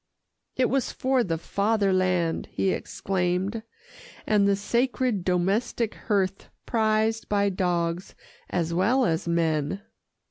[0.55, 3.61] "It was for the Fatherland," he exclaimed,
[4.25, 8.15] "and the sacred domestic hearth prized by dogs
[8.49, 9.83] as well as men."